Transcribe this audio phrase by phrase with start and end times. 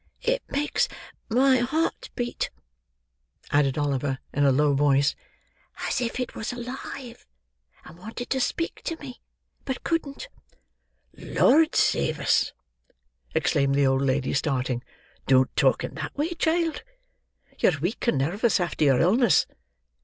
[0.23, 0.87] It makes
[1.29, 2.49] my heart beat,"
[3.51, 5.15] added Oliver in a low voice,
[5.87, 7.23] "as if it was alive,
[7.85, 9.21] and wanted to speak to me,
[9.63, 10.27] but couldn't."
[11.15, 12.51] "Lord save us!"
[13.35, 14.83] exclaimed the old lady, starting;
[15.27, 16.81] "don't talk in that way, child.
[17.59, 19.45] You're weak and nervous after your illness.